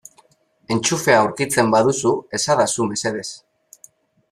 Entxufea 0.75 1.17
aurkitzen 1.25 1.69
baduzu 1.75 2.15
esadazu 2.39 2.89
mesedez. 2.95 3.29